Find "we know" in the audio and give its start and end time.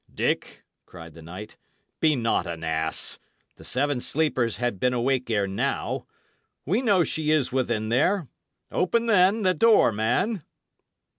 6.65-7.03